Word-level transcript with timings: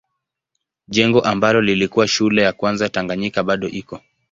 Jengo 0.87 1.21
ambalo 1.21 1.61
lilikuwa 1.61 2.07
shule 2.07 2.41
ya 2.41 2.53
kwanza 2.53 2.89
Tanganyika 2.89 3.43
bado 3.43 3.67
iko. 3.67 4.01